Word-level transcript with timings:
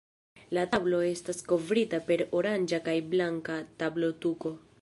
La 0.57 0.63
tablo 0.71 1.01
estas 1.09 1.43
kovrita 1.51 2.01
per 2.09 2.25
oranĝa 2.41 2.83
kaj 2.91 2.99
blanka 3.15 3.63
tablotuko. 3.85 4.59